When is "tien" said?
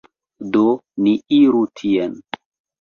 1.83-2.19